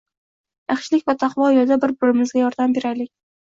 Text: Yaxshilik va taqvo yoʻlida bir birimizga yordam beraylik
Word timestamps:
Yaxshilik 0.71 1.03
va 1.11 1.15
taqvo 1.23 1.49
yoʻlida 1.57 1.77
bir 1.85 1.93
birimizga 2.01 2.41
yordam 2.45 2.75
beraylik 2.81 3.13